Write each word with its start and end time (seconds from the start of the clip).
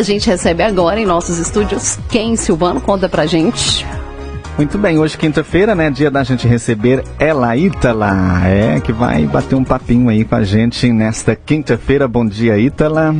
A 0.00 0.02
gente 0.02 0.30
recebe 0.30 0.62
agora 0.62 0.98
em 0.98 1.04
nossos 1.04 1.36
estúdios 1.36 1.98
quem, 2.08 2.34
Silvano? 2.34 2.80
Conta 2.80 3.06
pra 3.06 3.26
gente. 3.26 3.84
Muito 4.56 4.78
bem, 4.78 4.98
hoje 4.98 5.18
quinta-feira, 5.18 5.74
né? 5.74 5.90
Dia 5.90 6.10
da 6.10 6.24
gente 6.24 6.48
receber 6.48 7.04
ela 7.18 7.54
Ítala, 7.54 8.10
é, 8.46 8.80
que 8.80 8.94
vai 8.94 9.26
bater 9.26 9.56
um 9.56 9.62
papinho 9.62 10.08
aí 10.08 10.24
com 10.24 10.36
a 10.36 10.42
gente 10.42 10.90
nesta 10.90 11.36
quinta-feira. 11.36 12.08
Bom 12.08 12.24
dia, 12.24 12.56
Ítala. 12.58 13.14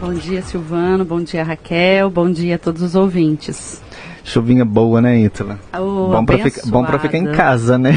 Bom 0.00 0.14
dia, 0.14 0.40
Silvano. 0.40 1.04
Bom 1.04 1.20
dia, 1.20 1.44
Raquel. 1.44 2.08
Bom 2.08 2.30
dia 2.32 2.54
a 2.54 2.58
todos 2.58 2.80
os 2.80 2.94
ouvintes. 2.94 3.82
Chuvinha 4.24 4.64
boa, 4.64 5.00
né, 5.00 5.18
Ítala? 5.18 5.58
Oh, 5.74 6.08
bom, 6.08 6.24
pra 6.24 6.38
ficar, 6.38 6.62
bom 6.66 6.84
pra 6.84 6.98
ficar 6.98 7.18
em 7.18 7.32
casa, 7.32 7.76
né? 7.76 7.92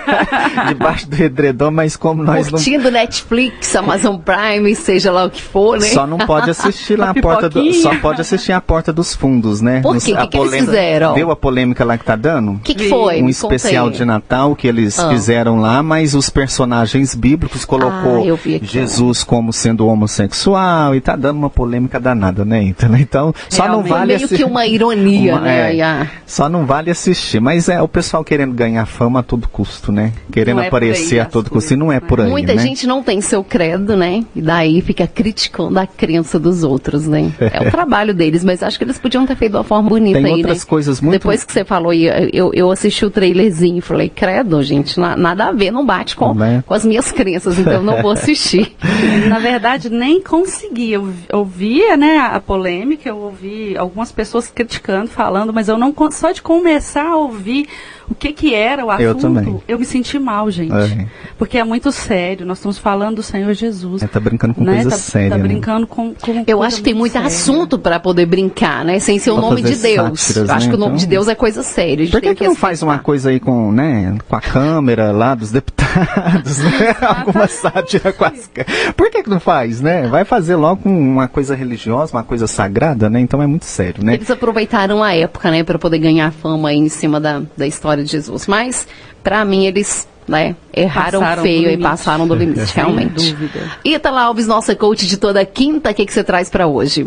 Debaixo 0.68 1.08
do 1.08 1.22
edredom, 1.22 1.70
mas 1.70 1.96
como 1.96 2.22
nós 2.22 2.50
Curtindo 2.50 2.84
não... 2.84 2.90
Netflix, 2.92 3.76
Amazon 3.76 4.16
Prime, 4.16 4.74
seja 4.74 5.12
lá 5.12 5.24
o 5.24 5.30
que 5.30 5.42
for, 5.42 5.78
né? 5.78 5.86
Só 5.88 6.06
não 6.06 6.18
pode 6.18 6.50
assistir 6.50 6.98
lá 6.98 7.10
a 7.10 7.14
porta 7.20 7.48
do... 7.48 7.72
Só 7.74 7.94
pode 7.96 8.20
assistir 8.20 8.52
a 8.52 8.60
porta 8.60 8.92
dos 8.92 9.14
fundos, 9.14 9.60
né? 9.60 9.80
Por 9.80 9.98
quê? 9.98 10.12
O 10.12 10.16
que, 10.16 10.26
que 10.28 10.38
eles 10.38 10.54
fizeram? 10.60 11.14
Viu 11.14 11.30
a 11.30 11.36
polêmica 11.36 11.84
lá 11.84 11.98
que 11.98 12.04
tá 12.04 12.16
dando? 12.16 12.52
O 12.52 12.58
que, 12.60 12.74
que 12.74 12.88
foi? 12.88 13.22
Um 13.22 13.28
especial 13.28 13.90
de 13.90 14.04
Natal 14.04 14.56
que 14.56 14.66
eles 14.66 14.98
ah. 14.98 15.08
fizeram 15.10 15.60
lá, 15.60 15.82
mas 15.82 16.14
os 16.14 16.30
personagens 16.30 17.14
bíblicos 17.14 17.64
colocou 17.64 18.24
ah, 18.34 18.58
Jesus 18.62 19.22
como 19.22 19.52
sendo 19.52 19.86
homossexual 19.86 20.94
e 20.94 21.00
tá 21.00 21.16
dando 21.16 21.36
uma 21.36 21.50
polêmica 21.50 22.00
danada, 22.00 22.44
né, 22.44 22.64
Ítala? 22.64 22.98
Então, 22.98 23.34
só 23.48 23.64
Realmente. 23.64 23.88
não 23.88 23.96
vale... 23.96 24.16
Meio 24.16 24.28
que 24.28 24.44
uma 24.44 24.66
ironia, 24.66 25.34
uma, 25.36 25.40
né? 25.40 25.49
É, 25.50 26.10
só 26.26 26.48
não 26.48 26.66
vale 26.66 26.90
assistir. 26.90 27.40
Mas 27.40 27.68
é 27.68 27.80
o 27.80 27.88
pessoal 27.88 28.24
querendo 28.24 28.54
ganhar 28.54 28.86
fama 28.86 29.20
a 29.20 29.22
todo 29.22 29.48
custo, 29.48 29.92
né? 29.92 30.12
Querendo 30.32 30.60
é 30.60 30.66
aparecer 30.66 31.20
a 31.20 31.24
todo 31.24 31.50
custo. 31.50 31.72
E 31.74 31.76
não 31.76 31.92
é 31.92 32.00
por 32.00 32.20
aí. 32.20 32.30
Muita 32.30 32.54
né? 32.54 32.62
gente 32.62 32.86
não 32.86 33.02
tem 33.02 33.20
seu 33.20 33.42
credo, 33.42 33.96
né? 33.96 34.24
E 34.34 34.40
daí 34.40 34.80
fica 34.80 35.06
criticando 35.06 35.78
a 35.78 35.86
crença 35.86 36.38
dos 36.38 36.62
outros, 36.62 37.06
né? 37.06 37.32
É, 37.40 37.66
o 37.66 37.70
trabalho 37.70 38.14
deles, 38.14 38.44
mas 38.44 38.62
acho 38.62 38.78
que 38.78 38.84
eles 38.84 38.98
podiam 38.98 39.26
ter 39.26 39.36
feito 39.36 39.52
de 39.52 39.58
uma 39.58 39.64
forma 39.64 39.88
bonita 39.88 40.20
tem 40.20 40.34
aí, 40.34 40.40
outras 40.40 40.60
né? 40.60 40.64
coisas 40.68 41.00
muito. 41.00 41.12
Depois 41.12 41.44
que 41.44 41.52
você 41.52 41.64
falou, 41.64 41.92
eu, 41.92 42.52
eu 42.54 42.70
assisti 42.70 43.04
o 43.04 43.10
trailerzinho 43.10 43.78
e 43.78 43.80
falei, 43.80 44.08
credo, 44.08 44.62
gente, 44.62 44.98
nada 44.98 45.48
a 45.48 45.52
ver, 45.52 45.70
não 45.70 45.84
bate 45.84 46.14
com, 46.14 46.34
né? 46.34 46.62
com 46.66 46.74
as 46.74 46.84
minhas 46.84 47.10
crenças, 47.10 47.58
então 47.58 47.74
eu 47.74 47.82
não 47.82 48.02
vou 48.02 48.12
assistir. 48.12 48.76
Na 49.28 49.38
verdade, 49.38 49.90
nem 49.90 50.20
consegui. 50.22 50.92
Eu 50.92 51.12
ouvia, 51.32 51.96
né, 51.96 52.18
a 52.18 52.40
polêmica, 52.40 53.08
eu 53.08 53.16
ouvi 53.16 53.76
algumas 53.76 54.12
pessoas 54.12 54.50
criticando, 54.50 55.08
falando, 55.08 55.39
mas 55.52 55.68
eu 55.68 55.78
não 55.78 55.92
só 56.14 56.30
de 56.30 56.42
começar 56.42 57.06
a 57.06 57.16
ouvir 57.16 57.68
o 58.10 58.14
que 58.14 58.32
que 58.32 58.54
era 58.54 58.84
o 58.84 58.90
assunto, 58.90 59.04
eu, 59.04 59.14
também. 59.14 59.62
eu 59.68 59.78
me 59.78 59.84
senti 59.84 60.18
mal, 60.18 60.50
gente. 60.50 60.74
É. 60.74 61.06
Porque 61.38 61.56
é 61.56 61.62
muito 61.62 61.92
sério. 61.92 62.44
Nós 62.44 62.58
estamos 62.58 62.76
falando 62.76 63.16
do 63.16 63.22
Senhor 63.22 63.54
Jesus. 63.54 64.02
É, 64.02 64.08
tá 64.08 64.18
brincando 64.18 64.52
com 64.52 64.64
né? 64.64 64.74
coisa 64.74 64.90
tá, 64.90 64.96
séria. 64.96 65.30
Tá 65.30 65.36
né? 65.36 65.42
brincando 65.44 65.86
com, 65.86 66.12
com 66.14 66.44
Eu 66.44 66.60
acho 66.60 66.78
que 66.78 66.82
tem 66.82 66.94
muito 66.94 67.12
séria. 67.12 67.28
assunto 67.28 67.78
para 67.78 68.00
poder 68.00 68.26
brincar, 68.26 68.84
né? 68.84 68.98
Sem 68.98 69.20
ser 69.20 69.30
o 69.30 69.40
nome 69.40 69.62
de 69.62 69.76
Deus. 69.76 70.20
Sátiras, 70.20 70.48
eu 70.48 70.54
acho 70.56 70.66
né? 70.66 70.70
que 70.70 70.76
o 70.76 70.78
nome 70.78 70.94
então... 70.94 71.04
de 71.04 71.06
Deus 71.06 71.28
é 71.28 71.34
coisa 71.36 71.62
séria. 71.62 72.04
Por 72.10 72.20
que, 72.20 72.28
que, 72.30 72.34
que 72.34 72.46
não 72.48 72.56
faz 72.56 72.82
uma 72.82 72.98
coisa 72.98 73.30
aí 73.30 73.38
com, 73.38 73.70
né, 73.70 74.18
com 74.28 74.34
a 74.34 74.40
câmera 74.40 75.12
lá 75.12 75.36
dos 75.36 75.52
deputados, 75.52 76.58
né? 76.58 76.96
Alguma 77.00 77.46
sátira 77.46 78.12
com 78.12 78.24
as 78.24 78.50
Por 78.96 79.08
que, 79.10 79.22
que 79.22 79.30
não 79.30 79.38
faz, 79.38 79.80
né? 79.80 80.08
Vai 80.08 80.24
fazer 80.24 80.56
logo 80.56 80.88
uma 80.88 81.28
coisa 81.28 81.54
religiosa, 81.54 82.16
uma 82.16 82.24
coisa 82.24 82.48
sagrada, 82.48 83.08
né? 83.08 83.20
Então 83.20 83.40
é 83.40 83.46
muito 83.46 83.66
sério, 83.66 84.04
né? 84.04 84.14
Eles 84.14 84.30
aproveitaram 84.30 85.00
a 85.00 85.14
época, 85.14 85.50
né, 85.50 85.62
para 85.62 85.78
poder 85.78 85.98
ganhar 85.98 86.32
fama 86.32 86.70
aí 86.70 86.76
em 86.76 86.88
cima 86.88 87.20
da, 87.20 87.42
da 87.56 87.66
história 87.66 87.99
de 88.02 88.10
Jesus. 88.10 88.46
Mas, 88.46 88.86
para 89.22 89.44
mim, 89.44 89.66
eles 89.66 90.08
né, 90.30 90.54
erraram 90.72 91.20
passaram 91.20 91.42
feio 91.42 91.70
e 91.70 91.76
passaram 91.76 92.28
do 92.28 92.34
limite, 92.34 92.72
realmente. 92.74 93.36
Itala 93.84 94.22
Alves, 94.22 94.46
nossa 94.46 94.76
coach 94.76 95.06
de 95.06 95.16
toda 95.16 95.44
quinta, 95.44 95.90
o 95.90 95.94
que, 95.94 96.06
que 96.06 96.12
você 96.12 96.22
traz 96.22 96.48
para 96.48 96.66
hoje? 96.66 97.06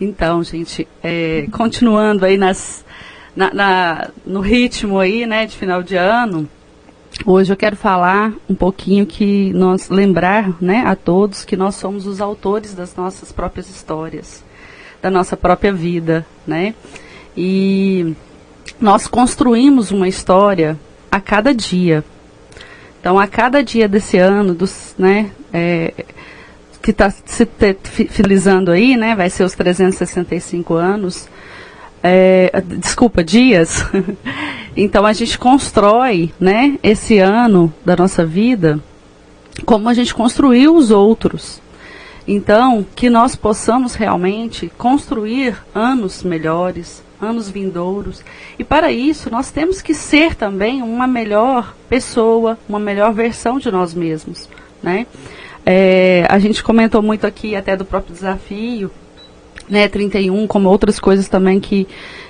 Então, 0.00 0.42
gente, 0.42 0.86
é, 1.02 1.46
continuando 1.52 2.24
aí 2.24 2.36
nas, 2.36 2.84
na, 3.34 3.54
na, 3.54 4.10
no 4.26 4.40
ritmo 4.40 4.98
aí, 4.98 5.26
né, 5.26 5.46
de 5.46 5.56
final 5.56 5.82
de 5.82 5.96
ano, 5.96 6.48
hoje 7.24 7.52
eu 7.52 7.56
quero 7.56 7.76
falar 7.76 8.32
um 8.48 8.54
pouquinho 8.54 9.06
que 9.06 9.52
nós 9.52 9.88
lembrar, 9.88 10.52
né, 10.60 10.82
a 10.86 10.96
todos 10.96 11.44
que 11.44 11.56
nós 11.56 11.76
somos 11.76 12.06
os 12.06 12.20
autores 12.20 12.74
das 12.74 12.96
nossas 12.96 13.30
próprias 13.30 13.70
histórias, 13.70 14.44
da 15.00 15.10
nossa 15.10 15.36
própria 15.36 15.72
vida, 15.72 16.26
né? 16.46 16.74
E 17.36 18.14
nós 18.80 19.06
construímos 19.06 19.90
uma 19.90 20.08
história 20.08 20.78
a 21.10 21.20
cada 21.20 21.54
dia. 21.54 22.04
Então, 23.00 23.18
a 23.18 23.26
cada 23.26 23.62
dia 23.62 23.88
desse 23.88 24.18
ano, 24.18 24.54
dos, 24.54 24.94
né, 24.98 25.30
é, 25.52 25.92
que 26.82 26.90
está 26.90 27.10
se 27.10 27.48
finalizando 28.08 28.70
aí, 28.70 28.96
né, 28.96 29.14
vai 29.14 29.30
ser 29.30 29.44
os 29.44 29.54
365 29.54 30.74
anos, 30.74 31.28
é, 32.02 32.50
desculpa, 32.78 33.22
dias. 33.22 33.84
então, 34.76 35.06
a 35.06 35.12
gente 35.12 35.38
constrói, 35.38 36.32
né, 36.38 36.78
esse 36.82 37.18
ano 37.18 37.72
da 37.84 37.96
nossa 37.96 38.24
vida 38.24 38.80
como 39.64 39.88
a 39.88 39.94
gente 39.94 40.14
construiu 40.14 40.76
os 40.76 40.90
outros. 40.90 41.60
Então, 42.28 42.84
que 42.94 43.08
nós 43.08 43.36
possamos 43.36 43.94
realmente 43.94 44.70
construir 44.76 45.56
anos 45.74 46.22
melhores, 46.22 47.02
anos 47.20 47.48
vindouros. 47.48 48.22
E 48.58 48.64
para 48.64 48.90
isso, 48.92 49.30
nós 49.30 49.50
temos 49.50 49.80
que 49.80 49.94
ser 49.94 50.34
também 50.34 50.82
uma 50.82 51.06
melhor 51.06 51.74
pessoa, 51.88 52.58
uma 52.68 52.78
melhor 52.78 53.12
versão 53.12 53.58
de 53.58 53.70
nós 53.70 53.94
mesmos. 53.94 54.48
Né? 54.82 55.06
É, 55.64 56.26
a 56.28 56.38
gente 56.38 56.62
comentou 56.62 57.02
muito 57.02 57.26
aqui 57.26 57.56
até 57.56 57.76
do 57.76 57.84
próprio 57.84 58.14
desafio, 58.14 58.90
né, 59.68 59.88
31, 59.88 60.46
como 60.46 60.68
outras 60.68 61.00
coisas 61.00 61.28
também 61.28 61.58
que 61.58 61.88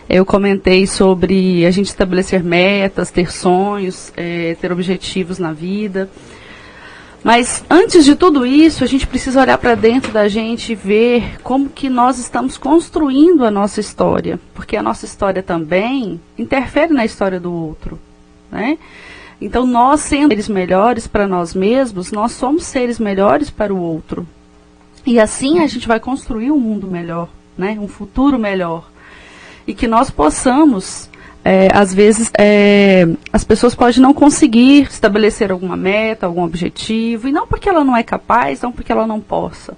eu 0.09 0.25
comentei 0.25 0.87
sobre 0.87 1.67
a 1.67 1.71
gente 1.71 1.87
estabelecer 1.87 2.43
metas, 2.43 3.11
ter 3.11 3.31
sonhos, 3.31 4.13
é, 4.17 4.57
ter 4.61 4.73
objetivos 4.73 5.39
na 5.39 5.53
vida. 5.53 6.09
Mas 7.27 7.65
antes 7.69 8.05
de 8.05 8.15
tudo 8.15 8.47
isso, 8.47 8.85
a 8.85 8.87
gente 8.87 9.05
precisa 9.05 9.41
olhar 9.41 9.59
para 9.59 9.75
dentro 9.75 10.13
da 10.13 10.29
gente 10.29 10.71
e 10.71 10.77
ver 10.77 11.41
como 11.43 11.69
que 11.69 11.89
nós 11.89 12.21
estamos 12.21 12.57
construindo 12.57 13.45
a 13.45 13.51
nossa 13.51 13.81
história, 13.81 14.39
porque 14.55 14.77
a 14.77 14.83
nossa 14.83 15.07
história 15.07 15.43
também 15.43 16.21
interfere 16.39 16.93
na 16.93 17.05
história 17.05 17.41
do 17.41 17.53
outro, 17.53 17.99
né? 18.49 18.79
Então, 19.41 19.67
nós 19.67 20.03
sendo 20.03 20.29
seres 20.29 20.49
melhores 20.49 21.09
para 21.09 21.27
nós 21.27 21.53
mesmos, 21.53 22.13
nós 22.13 22.31
somos 22.31 22.63
seres 22.63 23.01
melhores 23.01 23.51
para 23.51 23.75
o 23.75 23.81
outro. 23.81 24.25
E 25.05 25.19
assim 25.19 25.59
a 25.59 25.67
gente 25.67 25.89
vai 25.89 25.99
construir 25.99 26.53
um 26.53 26.61
mundo 26.61 26.87
melhor, 26.87 27.29
né? 27.59 27.77
Um 27.81 27.89
futuro 27.89 28.39
melhor. 28.39 28.89
E 29.67 29.75
que 29.75 29.89
nós 29.89 30.11
possamos 30.11 31.11
é, 31.49 31.69
às 31.73 31.95
vezes 31.95 32.33
é, 32.37 33.07
as 33.33 33.45
pessoas 33.45 33.73
podem 33.73 34.03
não 34.03 34.13
conseguir 34.13 34.83
estabelecer 34.83 35.53
alguma 35.53 35.77
meta, 35.77 36.27
algum 36.27 36.43
objetivo, 36.43 37.29
e 37.29 37.33
não 37.33 37.47
porque 37.47 37.69
ela 37.69 37.85
não 37.85 37.97
é 37.97 38.03
capaz, 38.03 38.61
não 38.63 38.73
porque 38.73 38.91
ela 38.91 39.07
não 39.07 39.21
possa, 39.21 39.77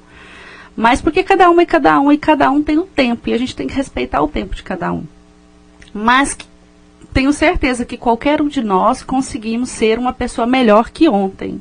mas 0.75 1.03
porque 1.03 1.23
cada 1.23 1.51
um 1.51 1.61
é 1.61 1.67
cada 1.67 2.01
um 2.01 2.11
e 2.11 2.17
cada 2.17 2.51
um 2.51 2.63
tem 2.63 2.79
um 2.79 2.87
tempo, 2.87 3.29
e 3.29 3.35
a 3.35 3.39
gente 3.39 3.55
tem 3.55 3.67
que 3.67 3.75
respeitar 3.75 4.23
o 4.23 4.29
tempo 4.29 4.55
de 4.55 4.63
cada 4.63 4.91
um. 4.91 5.05
Mas 5.93 6.39
tenho 7.13 7.35
certeza 7.35 7.85
que 7.85 7.99
qualquer 7.99 8.41
um 8.41 8.49
de 8.49 8.63
nós 8.63 9.03
conseguimos 9.03 9.69
ser 9.69 9.99
uma 9.99 10.15
pessoa 10.15 10.47
melhor 10.47 10.89
que 10.89 11.07
ontem. 11.07 11.61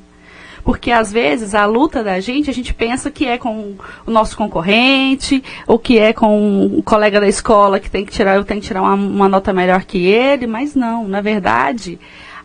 Porque 0.67 0.91
às 0.91 1.13
vezes 1.13 1.55
a 1.55 1.65
luta 1.65 2.03
da 2.03 2.19
gente, 2.19 2.49
a 2.49 2.53
gente 2.53 2.73
pensa 2.73 3.09
que 3.09 3.25
é 3.25 3.37
com 3.37 3.75
o 4.05 4.11
nosso 4.11 4.35
concorrente, 4.35 5.41
ou 5.65 5.79
que 5.79 5.97
é 5.97 6.11
com 6.11 6.65
o 6.65 6.83
colega 6.83 7.21
da 7.21 7.27
escola 7.27 7.79
que 7.79 7.89
tem 7.89 8.03
que 8.03 8.11
tirar, 8.11 8.35
eu 8.35 8.43
tenho 8.43 8.59
que 8.59 8.67
tirar 8.67 8.81
uma, 8.81 8.93
uma 8.93 9.29
nota 9.29 9.53
melhor 9.53 9.85
que 9.85 10.05
ele, 10.05 10.45
mas 10.45 10.75
não, 10.75 11.07
na 11.07 11.21
verdade, 11.21 11.97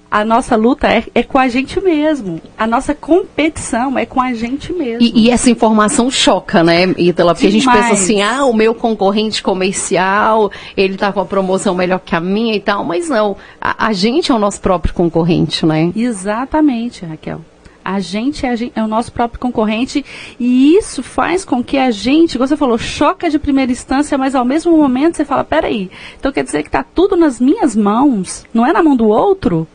a 0.09 0.25
nossa 0.25 0.55
luta 0.55 0.87
é, 0.87 1.03
é, 1.16 1.25
com 1.25 1.37
a 1.37 1.49
gente 1.49 1.81
mesmo. 1.81 2.41
A 2.56 2.65
nossa 2.65 2.94
competição 2.94 3.99
é 3.99 4.06
com 4.06 4.21
a 4.21 4.32
gente 4.34 4.72
mesmo. 4.72 5.02
E, 5.02 5.25
e 5.25 5.29
essa 5.31 5.50
informação 5.50 6.08
choca, 6.08 6.62
né, 6.62 6.94
Ítala? 6.96 7.35
Porque 7.35 7.49
Demais. 7.49 7.67
a 7.67 7.73
gente 7.73 7.88
pensa 7.88 8.05
assim, 8.05 8.23
ah, 8.23 8.44
o 8.44 8.55
meu 8.55 8.73
concorrente 8.73 9.43
comercial, 9.43 10.49
ele 10.76 10.94
está 10.94 11.12
com 11.12 11.19
a 11.19 11.25
promoção 11.25 11.75
melhor 11.75 11.99
que 11.99 12.14
a 12.14 12.20
minha 12.20 12.55
e 12.55 12.61
tal, 12.61 12.85
mas 12.85 13.08
não. 13.08 13.37
A, 13.61 13.88
a 13.88 13.93
gente 13.93 14.31
é 14.31 14.35
o 14.35 14.38
nosso 14.38 14.61
próprio 14.61 14.94
concorrente, 14.94 15.67
né? 15.67 15.91
Exatamente, 15.96 17.05
Raquel. 17.05 17.41
A 17.84 18.00
gente, 18.00 18.46
é, 18.46 18.50
a 18.50 18.56
gente 18.56 18.73
é, 18.75 18.82
o 18.82 18.88
nosso 18.88 19.12
próprio 19.12 19.40
concorrente 19.40 20.05
e 20.38 20.76
isso 20.76 21.02
faz 21.02 21.44
com 21.44 21.62
que 21.62 21.79
a 21.79 21.90
gente, 21.90 22.38
como 22.38 22.46
você 22.46 22.56
falou, 22.56 22.79
choca 22.79 23.29
de 23.29 23.38
primeira 23.38 23.73
instância, 23.73 24.17
mas 24.17 24.34
ao 24.34 24.44
mesmo 24.44 24.76
momento 24.76 25.17
você 25.17 25.25
fala, 25.25 25.44
peraí, 25.44 25.90
então 26.19 26.32
quer 26.32 26.44
dizer 26.44 26.62
que 26.62 26.69
está 26.69 26.82
tudo 26.82 27.17
nas 27.17 27.40
minhas 27.40 27.75
mãos, 27.76 28.44
não 28.52 28.67
é 28.67 28.73
na 28.73 28.82
mão 28.82 28.96
do 28.96 29.08
outro? 29.08 29.67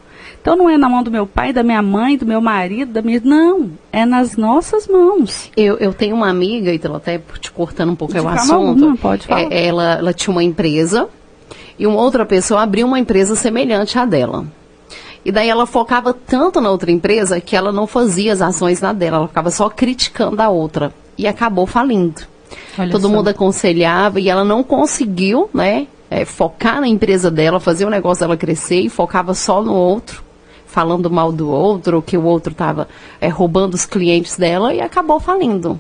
Então 0.42 0.56
não 0.56 0.70
é 0.70 0.78
na 0.78 0.88
mão 0.88 1.04
do 1.04 1.12
meu 1.12 1.28
pai, 1.28 1.52
da 1.52 1.62
minha 1.62 1.82
mãe, 1.82 2.18
do 2.18 2.26
meu 2.26 2.40
marido, 2.40 2.94
da 2.94 3.02
minha. 3.02 3.22
Não, 3.22 3.72
é 3.92 4.06
nas 4.06 4.38
nossas 4.38 4.88
mãos. 4.88 5.52
Eu, 5.58 5.76
eu 5.76 5.94
tenho 5.94 6.16
uma 6.16 6.30
amiga, 6.30 6.74
então 6.74 6.96
até 6.96 7.22
te 7.42 7.52
cortando 7.52 7.92
um 7.92 7.96
pouco 7.96 8.14
de 8.14 8.20
o 8.22 8.28
assunto. 8.30 8.54
Alguma, 8.54 8.96
pode 8.96 9.28
falar. 9.28 9.42
É, 9.52 9.68
ela, 9.68 9.96
ela 9.96 10.14
tinha 10.14 10.32
uma 10.32 10.42
empresa 10.42 11.10
e 11.78 11.86
uma 11.86 12.00
outra 12.00 12.26
pessoa 12.26 12.64
abriu 12.64 12.88
uma 12.88 12.98
empresa 12.98 13.36
semelhante 13.36 14.00
à 14.00 14.06
dela. 14.06 14.46
E 15.28 15.32
daí 15.32 15.50
ela 15.50 15.66
focava 15.66 16.14
tanto 16.14 16.62
na 16.62 16.72
outra 16.72 16.90
empresa 16.90 17.42
que 17.42 17.54
ela 17.54 17.70
não 17.70 17.86
fazia 17.86 18.32
as 18.32 18.42
ações 18.42 18.80
na 18.80 18.94
dela, 18.94 19.18
ela 19.18 19.28
ficava 19.28 19.52
só 19.52 19.70
criticando 19.70 20.42
a 20.42 20.48
outra. 20.48 20.94
E 21.18 21.28
acabou 21.28 21.68
falindo. 21.68 22.22
Olha 22.80 22.90
Todo 22.90 23.02
só. 23.02 23.10
mundo 23.10 23.28
aconselhava 23.28 24.22
e 24.22 24.30
ela 24.30 24.46
não 24.46 24.64
conseguiu, 24.64 25.50
né? 25.54 25.88
É, 26.10 26.24
focar 26.24 26.80
na 26.80 26.88
empresa 26.88 27.30
dela, 27.30 27.60
fazer 27.60 27.84
o 27.84 27.90
negócio 27.90 28.22
dela 28.22 28.38
crescer 28.38 28.80
e 28.80 28.88
focava 28.88 29.34
só 29.34 29.62
no 29.62 29.74
outro, 29.74 30.24
falando 30.66 31.12
mal 31.12 31.34
do 31.34 31.50
outro, 31.50 32.02
que 32.02 32.18
o 32.18 32.24
outro 32.24 32.54
estava 32.54 32.88
é, 33.20 33.28
roubando 33.28 33.74
os 33.74 33.86
clientes 33.86 34.38
dela 34.38 34.74
e 34.74 34.80
acabou 34.80 35.20
falindo. 35.20 35.78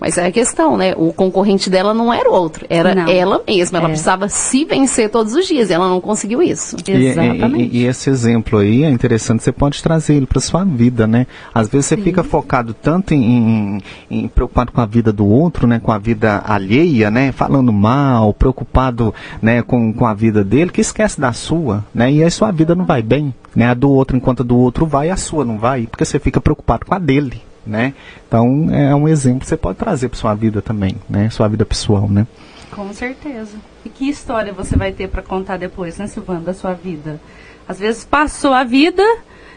Mas 0.00 0.16
é 0.16 0.26
a 0.26 0.32
questão, 0.32 0.76
né? 0.76 0.94
O 0.96 1.12
concorrente 1.12 1.68
dela 1.68 1.92
não 1.92 2.12
era 2.12 2.30
o 2.30 2.32
outro, 2.32 2.64
era 2.70 2.94
não. 2.94 3.08
ela 3.08 3.42
mesma. 3.46 3.78
Ela 3.78 3.88
é. 3.88 3.90
precisava 3.90 4.28
se 4.28 4.64
vencer 4.64 5.10
todos 5.10 5.34
os 5.34 5.46
dias. 5.46 5.68
E 5.68 5.74
ela 5.74 5.88
não 5.88 6.00
conseguiu 6.00 6.42
isso. 6.42 6.76
Exatamente. 6.86 7.74
E, 7.74 7.78
e, 7.78 7.82
e 7.82 7.86
esse 7.86 8.08
exemplo 8.08 8.58
aí 8.58 8.84
é 8.84 8.90
interessante. 8.90 9.42
Você 9.42 9.52
pode 9.52 9.82
trazer 9.82 10.14
ele 10.14 10.26
para 10.26 10.40
sua 10.40 10.64
vida, 10.64 11.06
né? 11.06 11.26
Às 11.54 11.68
vezes 11.68 11.86
você 11.86 11.96
Sim. 11.96 12.02
fica 12.02 12.24
focado 12.24 12.72
tanto 12.72 13.12
em, 13.12 13.22
em, 13.22 13.82
em, 14.10 14.28
preocupado 14.28 14.72
com 14.72 14.80
a 14.80 14.86
vida 14.86 15.12
do 15.12 15.26
outro, 15.26 15.66
né? 15.66 15.78
Com 15.78 15.92
a 15.92 15.98
vida 15.98 16.42
alheia, 16.46 17.10
né? 17.10 17.30
Falando 17.32 17.72
mal, 17.72 18.32
preocupado, 18.32 19.14
né? 19.42 19.60
Com, 19.62 19.92
com 19.92 20.06
a 20.06 20.14
vida 20.14 20.42
dele, 20.42 20.70
que 20.70 20.80
esquece 20.80 21.20
da 21.20 21.32
sua, 21.32 21.84
né? 21.94 22.10
E 22.10 22.22
aí 22.22 22.30
sua 22.30 22.50
vida 22.50 22.74
não 22.74 22.86
vai 22.86 23.02
bem, 23.02 23.34
né? 23.54 23.66
A 23.66 23.74
do 23.74 23.90
outro 23.90 24.16
enquanto 24.16 24.40
a 24.40 24.46
do 24.46 24.56
outro 24.56 24.86
vai, 24.86 25.10
a 25.10 25.16
sua 25.16 25.44
não 25.44 25.58
vai, 25.58 25.86
porque 25.86 26.04
você 26.04 26.18
fica 26.18 26.40
preocupado 26.40 26.86
com 26.86 26.94
a 26.94 26.98
dele 26.98 27.49
né? 27.66 27.94
Então 28.26 28.68
é 28.70 28.94
um 28.94 29.08
exemplo 29.08 29.40
que 29.40 29.46
você 29.46 29.56
pode 29.56 29.78
trazer 29.78 30.08
para 30.08 30.18
sua 30.18 30.34
vida 30.34 30.62
também, 30.62 30.96
né? 31.08 31.28
Sua 31.30 31.48
vida 31.48 31.64
pessoal, 31.64 32.08
né? 32.08 32.26
Com 32.70 32.92
certeza. 32.92 33.56
E 33.84 33.88
que 33.88 34.08
história 34.08 34.52
você 34.52 34.76
vai 34.76 34.92
ter 34.92 35.08
para 35.08 35.22
contar 35.22 35.56
depois, 35.56 35.98
né, 35.98 36.06
Silvana, 36.06 36.40
da 36.40 36.54
sua 36.54 36.72
vida? 36.72 37.20
Às 37.66 37.78
vezes 37.78 38.04
passou 38.04 38.52
a 38.52 38.64
vida 38.64 39.02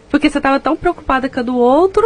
porque 0.09 0.29
você 0.29 0.37
estava 0.37 0.59
tão 0.59 0.75
preocupada 0.75 1.27
com 1.27 1.39
a 1.39 1.43
do 1.43 1.57
outro, 1.57 2.05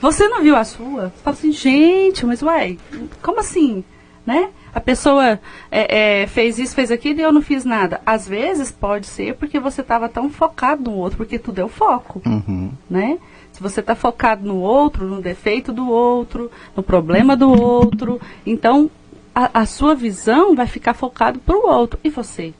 você 0.00 0.26
não 0.26 0.42
viu 0.42 0.56
a 0.56 0.64
sua. 0.64 1.10
Você 1.10 1.22
fala 1.22 1.36
assim, 1.36 1.52
gente, 1.52 2.24
mas 2.24 2.42
uai, 2.42 2.78
como 3.22 3.40
assim, 3.40 3.84
né? 4.26 4.48
A 4.74 4.80
pessoa 4.80 5.38
é, 5.70 6.22
é, 6.22 6.26
fez 6.26 6.58
isso, 6.58 6.74
fez 6.74 6.90
aquilo 6.90 7.20
e 7.20 7.22
eu 7.22 7.32
não 7.32 7.42
fiz 7.42 7.64
nada. 7.64 8.00
Às 8.06 8.26
vezes 8.26 8.72
pode 8.72 9.06
ser 9.06 9.34
porque 9.34 9.60
você 9.60 9.82
estava 9.82 10.08
tão 10.08 10.30
focado 10.30 10.90
no 10.90 10.96
outro, 10.96 11.18
porque 11.18 11.38
tudo 11.38 11.60
é 11.60 11.64
o 11.64 11.68
foco, 11.68 12.22
uhum. 12.24 12.72
né? 12.88 13.18
Você 13.62 13.80
está 13.80 13.94
focado 13.94 14.46
no 14.46 14.56
outro, 14.56 15.06
no 15.06 15.22
defeito 15.22 15.72
do 15.72 15.88
outro, 15.88 16.50
no 16.76 16.82
problema 16.82 17.36
do 17.36 17.50
outro, 17.50 18.20
então 18.44 18.90
a, 19.34 19.60
a 19.60 19.66
sua 19.66 19.94
visão 19.94 20.54
vai 20.54 20.66
ficar 20.66 20.94
focado 20.94 21.38
para 21.38 21.56
o 21.56 21.66
outro. 21.66 21.98
E 22.02 22.10
você? 22.10 22.52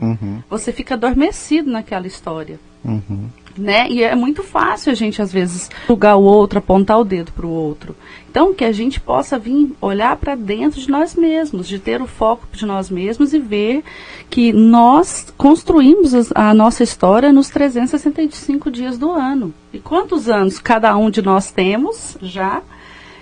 Uhum. 0.00 0.42
Você 0.50 0.72
fica 0.72 0.94
adormecido 0.94 1.70
naquela 1.70 2.06
história. 2.06 2.60
Uhum 2.84 3.28
né? 3.58 3.88
E 3.90 4.02
é 4.02 4.14
muito 4.14 4.42
fácil 4.42 4.92
a 4.92 4.94
gente, 4.94 5.20
às 5.20 5.32
vezes, 5.32 5.70
julgar 5.86 6.16
o 6.16 6.22
outro, 6.22 6.58
apontar 6.58 6.98
o 6.98 7.04
dedo 7.04 7.32
para 7.32 7.46
o 7.46 7.50
outro. 7.50 7.94
Então, 8.30 8.54
que 8.54 8.64
a 8.64 8.72
gente 8.72 9.00
possa 9.00 9.38
vir 9.38 9.72
olhar 9.80 10.16
para 10.16 10.34
dentro 10.34 10.80
de 10.80 10.88
nós 10.90 11.14
mesmos, 11.14 11.66
de 11.66 11.78
ter 11.78 12.00
o 12.00 12.06
foco 12.06 12.46
de 12.52 12.64
nós 12.64 12.90
mesmos 12.90 13.34
e 13.34 13.38
ver 13.38 13.82
que 14.30 14.52
nós 14.52 15.32
construímos 15.36 16.12
a 16.34 16.54
nossa 16.54 16.82
história 16.82 17.32
nos 17.32 17.48
365 17.48 18.70
dias 18.70 18.96
do 18.96 19.10
ano. 19.10 19.52
E 19.72 19.78
quantos 19.78 20.28
anos 20.28 20.58
cada 20.58 20.96
um 20.96 21.10
de 21.10 21.22
nós 21.22 21.50
temos 21.50 22.16
já? 22.22 22.62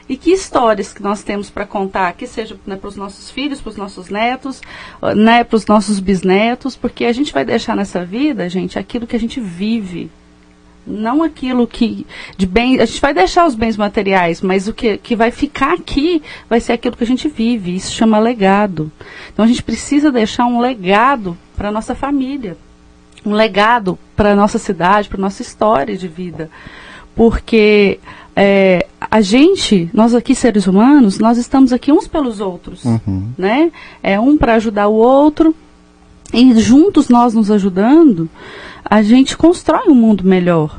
e 0.08 0.16
que 0.16 0.30
histórias 0.30 0.92
que 0.92 1.02
nós 1.02 1.22
temos 1.22 1.50
para 1.50 1.66
contar, 1.66 2.12
que 2.12 2.26
seja 2.26 2.56
né, 2.64 2.76
para 2.76 2.88
os 2.88 2.96
nossos 2.96 3.30
filhos, 3.30 3.60
para 3.60 3.70
os 3.70 3.76
nossos 3.76 4.08
netos, 4.08 4.60
né, 5.16 5.42
para 5.42 5.56
os 5.56 5.66
nossos 5.66 5.98
bisnetos, 5.98 6.76
porque 6.76 7.04
a 7.04 7.12
gente 7.12 7.32
vai 7.32 7.44
deixar 7.44 7.74
nessa 7.74 8.04
vida, 8.04 8.48
gente, 8.48 8.78
aquilo 8.78 9.06
que 9.06 9.16
a 9.16 9.20
gente 9.20 9.40
vive 9.40 10.10
não 10.86 11.22
aquilo 11.22 11.66
que 11.66 12.06
de 12.36 12.46
bem 12.46 12.80
a 12.80 12.84
gente 12.84 13.00
vai 13.00 13.12
deixar 13.12 13.46
os 13.46 13.54
bens 13.54 13.76
materiais 13.76 14.40
mas 14.40 14.68
o 14.68 14.72
que, 14.72 14.98
que 14.98 15.16
vai 15.16 15.30
ficar 15.30 15.74
aqui 15.74 16.22
vai 16.48 16.60
ser 16.60 16.72
aquilo 16.72 16.96
que 16.96 17.04
a 17.04 17.06
gente 17.06 17.28
vive 17.28 17.74
isso 17.74 17.92
chama 17.92 18.18
legado. 18.18 18.90
Então 19.32 19.44
a 19.44 19.48
gente 19.48 19.62
precisa 19.62 20.12
deixar 20.12 20.46
um 20.46 20.60
legado 20.60 21.36
para 21.56 21.72
nossa 21.72 21.94
família 21.94 22.56
um 23.24 23.32
legado 23.32 23.98
para 24.14 24.36
nossa 24.36 24.58
cidade 24.58 25.08
para 25.08 25.18
nossa 25.18 25.42
história 25.42 25.96
de 25.96 26.06
vida. 26.06 26.48
Porque 27.14 27.98
é, 28.34 28.86
a 29.00 29.20
gente 29.20 29.90
nós 29.92 30.14
aqui 30.14 30.34
seres 30.34 30.66
humanos 30.66 31.18
nós 31.18 31.38
estamos 31.38 31.72
aqui 31.72 31.90
uns 31.90 32.06
pelos 32.06 32.40
outros 32.40 32.84
uhum. 32.84 33.30
né? 33.36 33.72
É 34.02 34.20
um 34.20 34.36
para 34.36 34.54
ajudar 34.54 34.88
o 34.88 34.94
outro 34.94 35.54
e 36.36 36.60
juntos 36.60 37.08
nós 37.08 37.32
nos 37.32 37.50
ajudando 37.50 38.28
a 38.84 39.00
gente 39.00 39.36
constrói 39.36 39.88
um 39.88 39.94
mundo 39.94 40.22
melhor. 40.22 40.78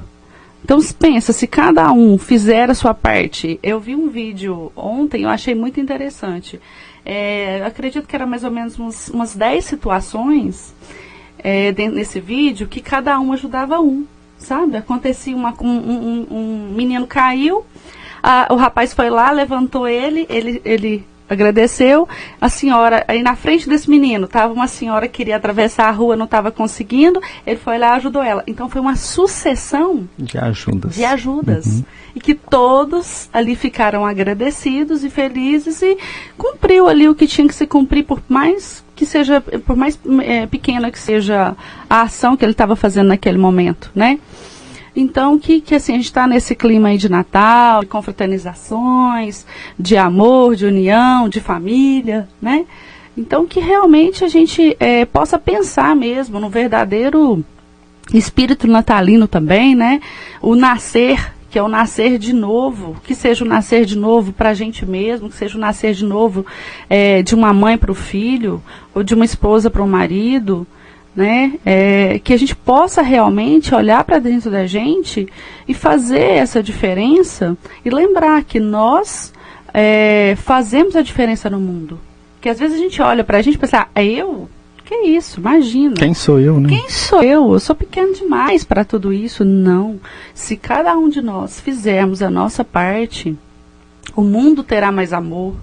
Então 0.63 0.79
pensa, 0.99 1.33
se 1.33 1.47
cada 1.47 1.91
um 1.91 2.17
fizer 2.17 2.69
a 2.69 2.75
sua 2.75 2.93
parte. 2.93 3.59
Eu 3.63 3.79
vi 3.79 3.95
um 3.95 4.07
vídeo 4.07 4.71
ontem, 4.75 5.23
eu 5.23 5.29
achei 5.29 5.55
muito 5.55 5.79
interessante. 5.79 6.59
É, 7.03 7.63
acredito 7.65 8.07
que 8.07 8.15
era 8.15 8.27
mais 8.27 8.43
ou 8.43 8.51
menos 8.51 8.77
uns, 8.79 9.09
umas 9.09 9.35
10 9.35 9.65
situações 9.65 10.75
é, 11.39 11.71
dentro 11.71 11.95
desse 11.95 12.19
vídeo 12.19 12.67
que 12.67 12.79
cada 12.79 13.19
um 13.19 13.33
ajudava 13.33 13.79
um. 13.79 14.05
Sabe? 14.37 14.77
Acontecia 14.77 15.35
uma, 15.35 15.55
um, 15.59 15.67
um, 15.67 16.27
um 16.29 16.73
menino 16.75 17.07
caiu, 17.07 17.65
a, 18.21 18.47
o 18.51 18.55
rapaz 18.55 18.93
foi 18.93 19.09
lá, 19.09 19.31
levantou 19.31 19.87
ele, 19.87 20.27
ele, 20.29 20.61
ele 20.63 21.05
agradeceu. 21.29 22.07
A 22.39 22.49
senhora, 22.49 23.03
aí 23.07 23.21
na 23.21 23.35
frente 23.35 23.67
desse 23.67 23.89
menino, 23.89 24.25
estava 24.25 24.53
uma 24.53 24.67
senhora 24.67 25.07
que 25.07 25.17
queria 25.17 25.37
atravessar 25.37 25.87
a 25.87 25.91
rua, 25.91 26.15
não 26.15 26.25
estava 26.25 26.51
conseguindo, 26.51 27.21
ele 27.45 27.57
foi 27.57 27.77
lá 27.77 27.95
e 27.95 27.97
ajudou 27.97 28.21
ela. 28.21 28.43
Então 28.47 28.69
foi 28.69 28.81
uma 28.81 28.95
sucessão 28.95 30.07
de 30.17 30.37
ajudas. 30.37 30.95
De 30.95 31.03
ajudas. 31.03 31.65
Uhum. 31.65 31.83
E 32.15 32.19
que 32.19 32.33
todos 32.33 33.29
ali 33.31 33.55
ficaram 33.55 34.05
agradecidos 34.05 35.03
e 35.03 35.09
felizes 35.09 35.81
e 35.81 35.97
cumpriu 36.37 36.87
ali 36.87 37.07
o 37.07 37.15
que 37.15 37.27
tinha 37.27 37.47
que 37.47 37.53
se 37.53 37.67
cumprir, 37.67 38.03
por 38.03 38.21
mais 38.27 38.83
que 38.95 39.05
seja, 39.05 39.39
por 39.39 39.75
mais 39.75 39.99
é, 40.23 40.47
pequena 40.47 40.89
que 40.89 40.97
seja 40.97 41.55
a 41.87 42.01
ação 42.01 42.35
que 42.35 42.43
ele 42.43 42.53
estava 42.53 42.75
fazendo 42.75 43.09
naquele 43.09 43.37
momento, 43.37 43.91
né? 43.93 44.19
Então, 44.99 45.37
que, 45.37 45.61
que 45.61 45.75
assim, 45.75 45.91
a 45.93 45.95
gente 45.97 46.05
está 46.05 46.25
nesse 46.25 46.55
clima 46.55 46.87
aí 46.87 46.97
de 46.97 47.07
Natal, 47.07 47.81
de 47.81 47.85
confraternizações, 47.85 49.45
de 49.77 49.95
amor, 49.95 50.55
de 50.55 50.65
união, 50.65 51.29
de 51.29 51.39
família, 51.39 52.27
né? 52.41 52.65
Então, 53.15 53.45
que 53.45 53.59
realmente 53.59 54.25
a 54.25 54.27
gente 54.27 54.75
é, 54.79 55.05
possa 55.05 55.37
pensar 55.37 55.95
mesmo 55.95 56.39
no 56.39 56.49
verdadeiro 56.49 57.45
espírito 58.11 58.65
natalino 58.65 59.27
também, 59.27 59.75
né? 59.75 60.01
O 60.41 60.55
nascer, 60.55 61.31
que 61.51 61.59
é 61.59 61.61
o 61.61 61.67
nascer 61.67 62.17
de 62.17 62.33
novo, 62.33 62.97
que 63.03 63.13
seja 63.13 63.45
o 63.45 63.47
nascer 63.47 63.85
de 63.85 63.95
novo 63.95 64.33
para 64.33 64.49
a 64.49 64.53
gente 64.55 64.83
mesmo, 64.83 65.29
que 65.29 65.35
seja 65.35 65.59
o 65.59 65.61
nascer 65.61 65.93
de 65.93 66.05
novo 66.05 66.43
é, 66.89 67.21
de 67.21 67.35
uma 67.35 67.53
mãe 67.53 67.77
para 67.77 67.91
o 67.91 67.95
filho, 67.95 68.63
ou 68.95 69.03
de 69.03 69.13
uma 69.13 69.25
esposa 69.25 69.69
para 69.69 69.83
o 69.83 69.87
marido, 69.87 70.65
né? 71.17 71.53
É, 71.65 72.19
que 72.19 72.31
a 72.31 72.37
gente 72.37 72.55
possa 72.55 73.01
realmente 73.01 73.73
olhar 73.73 74.03
para 74.03 74.19
dentro 74.19 74.51
da 74.51 74.67
gente 74.67 75.27
e 75.67 75.73
fazer 75.73 76.21
essa 76.21 76.61
diferença 76.61 77.57
e 77.83 77.89
lembrar 77.89 78.43
que 78.43 78.59
nós 78.59 79.33
é, 79.73 80.35
fazemos 80.37 80.95
a 80.95 81.01
diferença 81.01 81.49
no 81.49 81.59
mundo. 81.59 81.99
Que 82.39 82.49
às 82.49 82.59
vezes 82.59 82.77
a 82.77 82.79
gente 82.79 83.01
olha 83.01 83.23
para 83.23 83.39
a 83.39 83.41
gente 83.41 83.55
e 83.55 83.57
pensa, 83.57 83.87
ah, 83.95 84.03
eu? 84.03 84.47
Que 84.85 84.93
isso? 85.07 85.39
Imagina. 85.39 85.95
Quem 85.95 86.13
sou 86.13 86.39
eu, 86.39 86.59
né? 86.59 86.69
Quem 86.69 86.87
sou 86.87 87.23
eu? 87.23 87.51
Eu 87.51 87.59
sou 87.59 87.75
pequeno 87.75 88.13
demais 88.13 88.63
para 88.63 88.85
tudo 88.85 89.11
isso. 89.11 89.43
Não. 89.43 89.99
Se 90.35 90.55
cada 90.55 90.95
um 90.95 91.09
de 91.09 91.19
nós 91.19 91.59
fizermos 91.59 92.21
a 92.21 92.29
nossa 92.29 92.63
parte, 92.63 93.35
o 94.15 94.21
mundo 94.21 94.61
terá 94.61 94.91
mais 94.91 95.13
amor, 95.13 95.55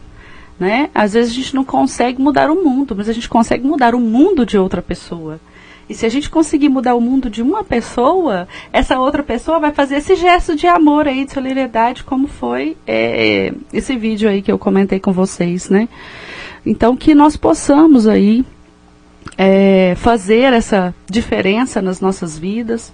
né? 0.58 0.90
Às 0.94 1.14
vezes 1.14 1.32
a 1.32 1.34
gente 1.34 1.54
não 1.54 1.64
consegue 1.64 2.20
mudar 2.20 2.50
o 2.50 2.62
mundo, 2.62 2.94
mas 2.96 3.08
a 3.08 3.12
gente 3.12 3.28
consegue 3.28 3.66
mudar 3.66 3.94
o 3.94 4.00
mundo 4.00 4.46
de 4.46 4.56
outra 4.56 4.80
pessoa. 4.80 5.40
E 5.88 5.94
se 5.94 6.06
a 6.06 6.08
gente 6.08 6.30
conseguir 6.30 6.68
mudar 6.68 6.94
o 6.94 7.00
mundo 7.00 7.28
de 7.28 7.42
uma 7.42 7.62
pessoa, 7.62 8.48
essa 8.72 8.98
outra 8.98 9.22
pessoa 9.22 9.58
vai 9.58 9.72
fazer 9.72 9.96
esse 9.96 10.16
gesto 10.16 10.56
de 10.56 10.66
amor 10.66 11.06
aí, 11.06 11.24
de 11.26 11.32
solidariedade, 11.32 12.04
como 12.04 12.26
foi 12.26 12.76
é, 12.86 13.52
esse 13.72 13.94
vídeo 13.96 14.28
aí 14.28 14.40
que 14.40 14.50
eu 14.50 14.58
comentei 14.58 14.98
com 14.98 15.12
vocês, 15.12 15.68
né? 15.68 15.88
Então 16.64 16.96
que 16.96 17.14
nós 17.14 17.36
possamos 17.36 18.08
aí 18.08 18.44
é, 19.36 19.94
fazer 19.96 20.52
essa 20.52 20.94
diferença 21.08 21.82
nas 21.82 22.00
nossas 22.00 22.38
vidas. 22.38 22.92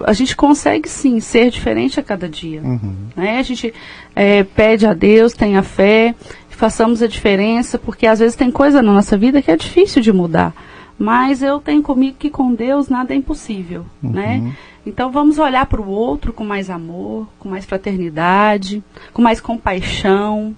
A 0.00 0.12
gente 0.12 0.36
consegue 0.36 0.88
sim 0.88 1.20
ser 1.20 1.50
diferente 1.50 1.98
a 1.98 2.02
cada 2.02 2.28
dia. 2.28 2.60
Uhum. 2.62 2.94
Né? 3.14 3.38
A 3.38 3.42
gente 3.42 3.72
é, 4.14 4.42
pede 4.42 4.86
a 4.86 4.92
Deus, 4.92 5.32
tenha 5.32 5.62
fé, 5.62 6.14
façamos 6.56 7.02
a 7.02 7.06
diferença, 7.06 7.78
porque 7.78 8.06
às 8.06 8.18
vezes 8.18 8.34
tem 8.34 8.50
coisa 8.50 8.82
na 8.82 8.92
nossa 8.92 9.16
vida 9.16 9.42
que 9.42 9.50
é 9.50 9.56
difícil 9.56 10.02
de 10.02 10.12
mudar. 10.12 10.54
Mas 10.98 11.42
eu 11.42 11.60
tenho 11.60 11.82
comigo 11.82 12.16
que 12.18 12.30
com 12.30 12.54
Deus 12.54 12.88
nada 12.88 13.12
é 13.12 13.16
impossível, 13.16 13.84
uhum. 14.02 14.10
né? 14.10 14.56
Então 14.84 15.10
vamos 15.10 15.38
olhar 15.38 15.66
para 15.66 15.80
o 15.80 15.88
outro 15.88 16.32
com 16.32 16.44
mais 16.44 16.70
amor, 16.70 17.28
com 17.38 17.48
mais 17.48 17.66
fraternidade, 17.66 18.82
com 19.12 19.20
mais 19.20 19.40
compaixão, 19.40 20.56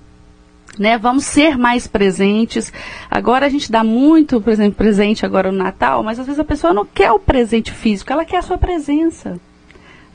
né? 0.79 0.97
Vamos 0.97 1.25
ser 1.25 1.59
mais 1.59 1.89
presentes. 1.89 2.73
Agora 3.11 3.47
a 3.47 3.49
gente 3.49 3.73
dá 3.73 3.83
muito, 3.83 4.41
por 4.41 4.53
exemplo, 4.53 4.77
presente 4.77 5.27
agora 5.27 5.51
no 5.51 5.59
Natal, 5.59 6.05
mas 6.05 6.21
às 6.21 6.27
vezes 6.27 6.39
a 6.39 6.45
pessoa 6.45 6.73
não 6.73 6.87
quer 6.87 7.11
o 7.11 7.19
presente 7.19 7.73
físico, 7.73 8.13
ela 8.13 8.25
quer 8.25 8.37
a 8.37 8.43
sua 8.43 8.59
presença. 8.59 9.41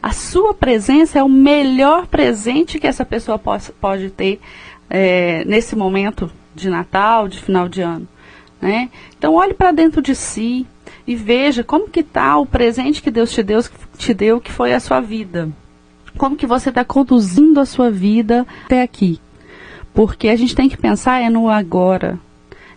A 0.01 0.11
sua 0.11 0.53
presença 0.53 1.19
é 1.19 1.23
o 1.23 1.29
melhor 1.29 2.07
presente 2.07 2.77
que 2.77 2.87
essa 2.87 3.05
pessoa 3.05 3.39
pode, 3.39 3.71
pode 3.79 4.09
ter 4.09 4.39
é, 4.89 5.43
nesse 5.45 5.75
momento 5.75 6.31
de 6.55 6.69
Natal, 6.69 7.27
de 7.27 7.41
final 7.41 7.67
de 7.67 7.81
ano. 7.81 8.07
Né? 8.61 8.89
Então 9.17 9.33
olhe 9.33 9.53
para 9.53 9.71
dentro 9.71 10.01
de 10.01 10.15
si 10.15 10.65
e 11.05 11.15
veja 11.15 11.63
como 11.63 11.89
que 11.89 11.99
está 11.99 12.37
o 12.37 12.45
presente 12.45 13.01
que 13.01 13.11
Deus 13.11 13.31
te 13.31 13.43
deu, 13.43 13.59
te 13.97 14.13
deu, 14.13 14.39
que 14.39 14.51
foi 14.51 14.73
a 14.73 14.79
sua 14.79 15.01
vida. 15.01 15.49
Como 16.17 16.35
que 16.35 16.45
você 16.45 16.69
está 16.69 16.85
conduzindo 16.85 17.59
a 17.59 17.65
sua 17.65 17.89
vida 17.89 18.45
até 18.65 18.81
aqui. 18.81 19.19
Porque 19.93 20.29
a 20.29 20.35
gente 20.35 20.55
tem 20.55 20.69
que 20.69 20.77
pensar 20.77 21.21
é 21.21 21.29
no 21.29 21.49
agora, 21.49 22.19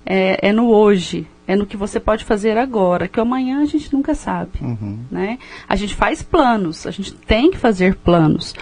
é, 0.04 0.48
é 0.48 0.52
no 0.52 0.68
hoje, 0.68 1.26
é 1.46 1.54
no 1.54 1.66
que 1.66 1.76
você 1.76 2.00
pode 2.00 2.25
fazer 2.25 2.58
agora, 2.58 3.08
que 3.08 3.20
amanhã 3.20 3.62
a 3.62 3.64
gente 3.64 3.92
nunca 3.92 4.14
sabe. 4.14 4.58
Uhum. 4.60 4.98
Né? 5.10 5.38
A 5.68 5.76
gente 5.76 5.94
faz 5.94 6.22
planos, 6.22 6.86
a 6.86 6.90
gente 6.90 7.14
tem 7.14 7.50
que 7.50 7.56
fazer 7.56 7.94
planos, 7.96 8.54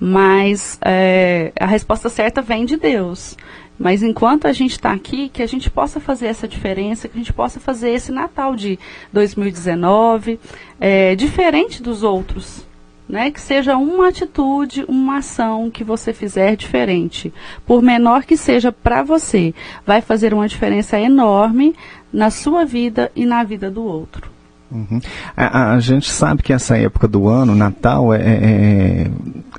mas 0.00 0.78
é, 0.82 1.52
a 1.60 1.66
resposta 1.66 2.08
certa 2.08 2.40
vem 2.40 2.64
de 2.64 2.78
Deus. 2.78 3.36
Mas 3.78 4.02
enquanto 4.02 4.46
a 4.46 4.52
gente 4.52 4.72
está 4.72 4.92
aqui, 4.92 5.28
que 5.28 5.42
a 5.42 5.46
gente 5.46 5.70
possa 5.70 6.00
fazer 6.00 6.26
essa 6.26 6.48
diferença, 6.48 7.08
que 7.08 7.16
a 7.16 7.20
gente 7.20 7.32
possa 7.32 7.60
fazer 7.60 7.90
esse 7.90 8.10
Natal 8.10 8.56
de 8.56 8.78
2019 9.12 10.40
é, 10.80 11.14
diferente 11.14 11.82
dos 11.82 12.02
outros. 12.02 12.68
Né, 13.08 13.28
que 13.32 13.40
seja 13.40 13.76
uma 13.76 14.06
atitude, 14.06 14.84
uma 14.86 15.16
ação 15.16 15.68
que 15.68 15.82
você 15.82 16.12
fizer 16.12 16.54
diferente, 16.54 17.34
por 17.66 17.82
menor 17.82 18.22
que 18.22 18.36
seja 18.36 18.70
para 18.70 19.02
você, 19.02 19.52
vai 19.84 20.00
fazer 20.00 20.32
uma 20.32 20.46
diferença 20.46 20.96
enorme 20.96 21.74
na 22.12 22.30
sua 22.30 22.64
vida 22.64 23.10
e 23.16 23.26
na 23.26 23.42
vida 23.42 23.68
do 23.68 23.82
outro. 23.82 24.30
Uhum. 24.70 25.00
A, 25.36 25.72
a, 25.72 25.80
gente 25.80 26.10
sabe 26.10 26.42
que 26.42 26.52
essa 26.52 26.76
época 26.76 27.08
do 27.08 27.28
ano, 27.28 27.56
Natal, 27.56 28.14
é, 28.14 28.18
é, 28.18 28.22
é 28.22 29.10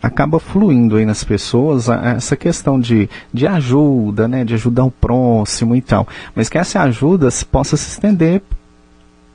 acaba 0.01 0.39
fluindo 0.39 0.96
aí 0.96 1.06
nas 1.06 1.24
pessoas 1.24 1.89
essa 1.89 2.36
questão 2.36 2.80
de, 2.80 3.10
de 3.34 3.46
ajuda, 3.46 4.27
né, 4.27 4.44
de 4.44 4.53
ajudar 4.53 4.86
o 4.86 4.91
próximo 4.91 5.75
e 5.75 5.82
tal. 5.82 6.08
Mas 6.34 6.50
que 6.50 6.58
essa 6.58 6.82
ajuda 6.82 7.27
possa 7.51 7.75
se 7.75 7.89
estender 7.89 8.41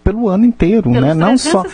pelo 0.02 0.28
ano 0.28 0.44
inteiro, 0.44 0.90
Pelos 0.90 1.00
né? 1.00 1.14
Não 1.14 1.36
só, 1.36 1.64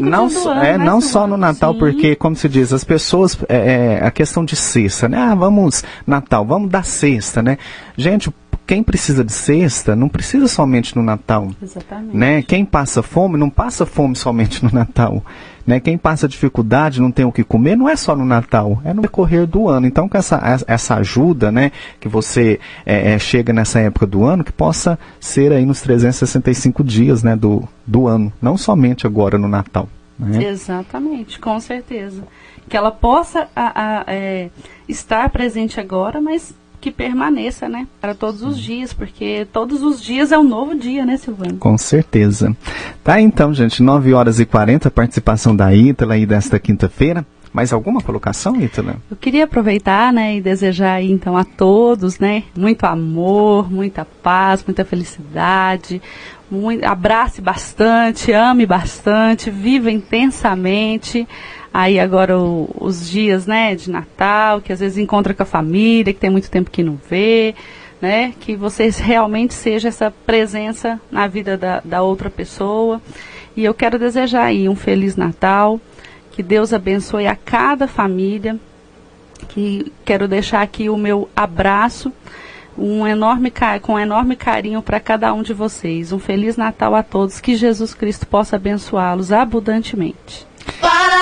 não, 0.00 0.50
ano, 0.50 0.62
é, 0.62 0.78
não 0.78 1.00
só 1.00 1.26
no 1.26 1.36
Natal, 1.36 1.74
Sim. 1.74 1.78
porque, 1.78 2.16
como 2.16 2.34
se 2.34 2.48
diz, 2.48 2.72
as 2.72 2.84
pessoas, 2.84 3.36
é, 3.50 3.98
é, 4.00 4.06
a 4.06 4.10
questão 4.10 4.46
de 4.46 4.56
cesta, 4.56 5.10
né? 5.10 5.18
Ah, 5.18 5.34
vamos, 5.34 5.84
Natal, 6.06 6.42
vamos 6.42 6.70
dar 6.70 6.86
cesta, 6.86 7.42
né? 7.42 7.58
Gente, 7.94 8.32
quem 8.66 8.82
precisa 8.82 9.24
de 9.24 9.32
cesta 9.32 9.94
não 9.96 10.08
precisa 10.08 10.46
somente 10.48 10.96
no 10.96 11.02
Natal. 11.02 11.48
Exatamente. 11.60 12.16
Né? 12.16 12.42
Quem 12.42 12.64
passa 12.64 13.02
fome 13.02 13.36
não 13.36 13.50
passa 13.50 13.84
fome 13.84 14.14
somente 14.16 14.64
no 14.64 14.70
Natal. 14.72 15.22
Né? 15.66 15.80
Quem 15.80 15.96
passa 15.96 16.28
dificuldade, 16.28 17.00
não 17.00 17.10
tem 17.10 17.24
o 17.24 17.32
que 17.32 17.44
comer, 17.44 17.76
não 17.76 17.88
é 17.88 17.96
só 17.96 18.16
no 18.16 18.24
Natal, 18.24 18.80
é 18.84 18.92
no 18.92 19.02
decorrer 19.02 19.46
do 19.46 19.68
ano. 19.68 19.86
Então, 19.86 20.08
com 20.08 20.16
essa, 20.16 20.40
essa 20.66 20.96
ajuda 20.96 21.52
né, 21.52 21.70
que 22.00 22.08
você 22.08 22.58
é, 22.84 23.12
é, 23.12 23.18
chega 23.18 23.52
nessa 23.52 23.80
época 23.80 24.06
do 24.06 24.24
ano, 24.24 24.44
que 24.44 24.52
possa 24.52 24.98
ser 25.20 25.52
aí 25.52 25.64
nos 25.64 25.80
365 25.80 26.82
dias 26.82 27.22
né, 27.22 27.36
do, 27.36 27.68
do 27.86 28.06
ano, 28.06 28.32
não 28.40 28.56
somente 28.56 29.06
agora 29.06 29.38
no 29.38 29.48
Natal. 29.48 29.88
Né? 30.18 30.44
Exatamente, 30.44 31.38
com 31.38 31.58
certeza. 31.60 32.22
Que 32.68 32.76
ela 32.76 32.90
possa 32.90 33.48
a, 33.54 34.00
a, 34.00 34.04
é, 34.06 34.50
estar 34.88 35.28
presente 35.30 35.80
agora, 35.80 36.20
mas 36.20 36.54
que 36.82 36.90
permaneça, 36.90 37.68
né? 37.68 37.86
Para 38.00 38.12
todos 38.12 38.42
os 38.42 38.58
dias, 38.58 38.92
porque 38.92 39.46
todos 39.52 39.84
os 39.84 40.02
dias 40.02 40.32
é 40.32 40.38
um 40.38 40.42
novo 40.42 40.74
dia, 40.74 41.06
né, 41.06 41.16
Silvana? 41.16 41.54
Com 41.60 41.78
certeza. 41.78 42.56
Tá 43.04 43.20
então, 43.20 43.54
gente, 43.54 43.80
9 43.80 44.12
horas 44.12 44.40
e 44.40 44.44
40, 44.44 44.90
participação 44.90 45.54
da 45.54 45.72
Ítala 45.72 46.14
aí 46.14 46.26
desta 46.26 46.58
quinta-feira. 46.58 47.24
Mais 47.52 47.72
alguma 47.72 48.00
colocação, 48.00 48.60
Ítala? 48.60 48.96
Eu 49.08 49.16
queria 49.16 49.44
aproveitar, 49.44 50.12
né, 50.12 50.36
e 50.36 50.40
desejar 50.40 50.94
aí, 50.94 51.12
então 51.12 51.36
a 51.36 51.44
todos, 51.44 52.18
né, 52.18 52.42
muito 52.56 52.84
amor, 52.84 53.70
muita 53.70 54.04
paz, 54.04 54.64
muita 54.66 54.84
felicidade, 54.84 56.02
muito, 56.50 56.84
abrace 56.84 57.40
bastante, 57.40 58.32
ame 58.32 58.66
bastante, 58.66 59.50
viva 59.50 59.90
intensamente 59.90 61.28
aí 61.72 61.98
agora 61.98 62.38
o, 62.38 62.68
os 62.78 63.08
dias, 63.08 63.46
né, 63.46 63.74
de 63.74 63.90
Natal, 63.90 64.60
que 64.60 64.72
às 64.72 64.80
vezes 64.80 64.98
encontra 64.98 65.32
com 65.32 65.42
a 65.42 65.46
família, 65.46 66.12
que 66.12 66.20
tem 66.20 66.30
muito 66.30 66.50
tempo 66.50 66.70
que 66.70 66.82
não 66.82 66.98
vê, 67.08 67.54
né, 68.00 68.34
que 68.40 68.56
vocês 68.56 68.98
realmente 68.98 69.54
seja 69.54 69.88
essa 69.88 70.12
presença 70.26 71.00
na 71.10 71.26
vida 71.26 71.56
da, 71.56 71.80
da 71.84 72.02
outra 72.02 72.28
pessoa. 72.28 73.00
E 73.56 73.64
eu 73.64 73.74
quero 73.74 73.98
desejar 73.98 74.44
aí 74.44 74.68
um 74.68 74.76
feliz 74.76 75.16
Natal, 75.16 75.80
que 76.30 76.42
Deus 76.42 76.72
abençoe 76.72 77.26
a 77.26 77.36
cada 77.36 77.86
família, 77.86 78.58
que 79.48 79.92
quero 80.04 80.26
deixar 80.26 80.62
aqui 80.62 80.88
o 80.88 80.96
meu 80.96 81.28
abraço 81.34 82.12
um 82.76 83.06
enorme 83.06 83.52
com 83.82 83.94
um 83.94 83.98
enorme 83.98 84.36
carinho 84.36 84.82
para 84.82 84.98
cada 84.98 85.32
um 85.34 85.42
de 85.42 85.52
vocês. 85.52 86.12
Um 86.12 86.18
feliz 86.18 86.56
Natal 86.56 86.94
a 86.94 87.02
todos, 87.02 87.40
que 87.40 87.54
Jesus 87.54 87.94
Cristo 87.94 88.26
possa 88.26 88.56
abençoá-los 88.56 89.32
abundantemente. 89.32 90.46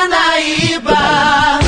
Paranaíba. 0.00 1.60